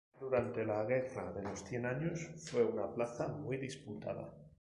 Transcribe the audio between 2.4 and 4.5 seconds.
fue una plaza muy disputada.